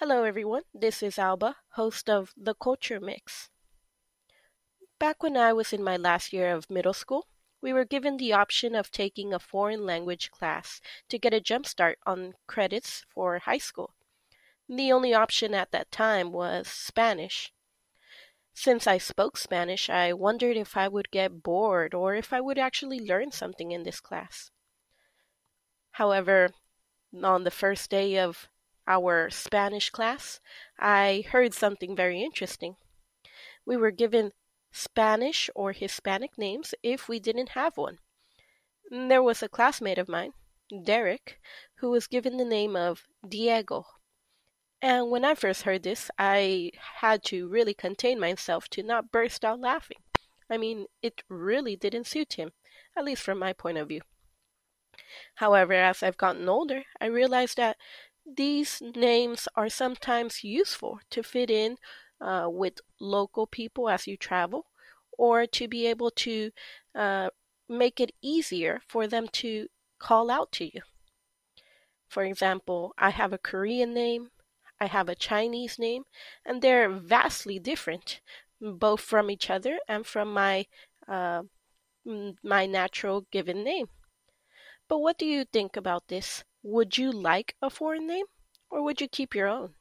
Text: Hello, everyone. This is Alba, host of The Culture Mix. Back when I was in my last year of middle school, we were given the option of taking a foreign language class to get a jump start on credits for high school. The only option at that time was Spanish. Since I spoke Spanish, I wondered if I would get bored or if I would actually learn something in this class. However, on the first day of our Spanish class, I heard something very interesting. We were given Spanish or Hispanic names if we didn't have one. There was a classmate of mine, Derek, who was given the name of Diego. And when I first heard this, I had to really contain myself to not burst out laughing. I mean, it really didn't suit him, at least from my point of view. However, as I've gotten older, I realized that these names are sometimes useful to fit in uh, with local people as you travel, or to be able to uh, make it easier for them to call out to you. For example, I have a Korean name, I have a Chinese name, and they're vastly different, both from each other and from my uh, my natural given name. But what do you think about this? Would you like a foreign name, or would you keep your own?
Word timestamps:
Hello, 0.00 0.22
everyone. 0.22 0.62
This 0.72 1.02
is 1.02 1.18
Alba, 1.18 1.56
host 1.70 2.08
of 2.08 2.32
The 2.36 2.54
Culture 2.54 3.00
Mix. 3.00 3.50
Back 5.00 5.24
when 5.24 5.36
I 5.36 5.52
was 5.52 5.72
in 5.72 5.82
my 5.82 5.96
last 5.96 6.32
year 6.32 6.54
of 6.54 6.70
middle 6.70 6.92
school, 6.92 7.26
we 7.60 7.72
were 7.72 7.84
given 7.84 8.16
the 8.16 8.32
option 8.32 8.76
of 8.76 8.92
taking 8.92 9.34
a 9.34 9.40
foreign 9.40 9.84
language 9.84 10.30
class 10.30 10.80
to 11.08 11.18
get 11.18 11.34
a 11.34 11.40
jump 11.40 11.66
start 11.66 11.98
on 12.06 12.34
credits 12.46 13.04
for 13.12 13.40
high 13.40 13.58
school. 13.58 13.92
The 14.68 14.92
only 14.92 15.14
option 15.14 15.52
at 15.52 15.72
that 15.72 15.90
time 15.90 16.30
was 16.30 16.68
Spanish. 16.68 17.52
Since 18.54 18.86
I 18.86 18.98
spoke 18.98 19.36
Spanish, 19.36 19.90
I 19.90 20.12
wondered 20.12 20.56
if 20.56 20.76
I 20.76 20.86
would 20.86 21.10
get 21.10 21.42
bored 21.42 21.92
or 21.92 22.14
if 22.14 22.32
I 22.32 22.40
would 22.40 22.56
actually 22.56 23.00
learn 23.00 23.32
something 23.32 23.72
in 23.72 23.82
this 23.82 23.98
class. 23.98 24.52
However, 25.90 26.50
on 27.20 27.42
the 27.42 27.50
first 27.50 27.90
day 27.90 28.16
of 28.16 28.48
our 28.88 29.28
Spanish 29.30 29.90
class, 29.90 30.40
I 30.78 31.24
heard 31.30 31.54
something 31.54 31.94
very 31.94 32.22
interesting. 32.22 32.76
We 33.66 33.76
were 33.76 33.90
given 33.90 34.32
Spanish 34.72 35.50
or 35.54 35.72
Hispanic 35.72 36.38
names 36.38 36.74
if 36.82 37.08
we 37.08 37.20
didn't 37.20 37.50
have 37.50 37.76
one. 37.76 37.98
There 38.90 39.22
was 39.22 39.42
a 39.42 39.48
classmate 39.48 39.98
of 39.98 40.08
mine, 40.08 40.32
Derek, 40.84 41.38
who 41.76 41.90
was 41.90 42.06
given 42.06 42.38
the 42.38 42.44
name 42.44 42.74
of 42.74 43.06
Diego. 43.28 43.84
And 44.80 45.10
when 45.10 45.24
I 45.24 45.34
first 45.34 45.62
heard 45.62 45.82
this, 45.82 46.10
I 46.18 46.70
had 47.00 47.22
to 47.24 47.48
really 47.48 47.74
contain 47.74 48.18
myself 48.18 48.68
to 48.70 48.82
not 48.82 49.12
burst 49.12 49.44
out 49.44 49.60
laughing. 49.60 49.98
I 50.48 50.56
mean, 50.56 50.86
it 51.02 51.22
really 51.28 51.76
didn't 51.76 52.06
suit 52.06 52.34
him, 52.34 52.52
at 52.96 53.04
least 53.04 53.22
from 53.22 53.38
my 53.38 53.52
point 53.52 53.76
of 53.76 53.88
view. 53.88 54.00
However, 55.36 55.74
as 55.74 56.02
I've 56.02 56.16
gotten 56.16 56.48
older, 56.48 56.84
I 57.00 57.06
realized 57.06 57.56
that 57.56 57.76
these 58.36 58.82
names 58.94 59.48
are 59.54 59.68
sometimes 59.68 60.44
useful 60.44 61.00
to 61.10 61.22
fit 61.22 61.50
in 61.50 61.76
uh, 62.20 62.48
with 62.50 62.80
local 63.00 63.46
people 63.46 63.88
as 63.88 64.06
you 64.06 64.16
travel, 64.16 64.66
or 65.16 65.46
to 65.46 65.68
be 65.68 65.86
able 65.86 66.10
to 66.10 66.50
uh, 66.94 67.30
make 67.68 68.00
it 68.00 68.12
easier 68.22 68.80
for 68.86 69.06
them 69.06 69.28
to 69.32 69.68
call 69.98 70.30
out 70.30 70.52
to 70.52 70.64
you. 70.64 70.82
For 72.08 72.24
example, 72.24 72.94
I 72.96 73.10
have 73.10 73.32
a 73.32 73.38
Korean 73.38 73.92
name, 73.92 74.30
I 74.80 74.86
have 74.86 75.08
a 75.08 75.14
Chinese 75.14 75.78
name, 75.78 76.04
and 76.44 76.62
they're 76.62 76.88
vastly 76.88 77.58
different, 77.58 78.20
both 78.60 79.00
from 79.00 79.30
each 79.30 79.50
other 79.50 79.78
and 79.88 80.06
from 80.06 80.32
my 80.32 80.66
uh, 81.06 81.42
my 82.42 82.66
natural 82.66 83.26
given 83.30 83.62
name. 83.64 83.88
But 84.88 84.98
what 84.98 85.18
do 85.18 85.26
you 85.26 85.44
think 85.44 85.76
about 85.76 86.08
this? 86.08 86.44
Would 86.68 86.98
you 86.98 87.10
like 87.10 87.56
a 87.62 87.70
foreign 87.70 88.06
name, 88.06 88.26
or 88.70 88.82
would 88.82 89.00
you 89.00 89.08
keep 89.08 89.34
your 89.34 89.48
own? 89.48 89.74